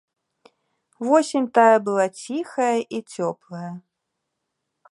[1.07, 3.71] Восень тая была ціхая і цёплая.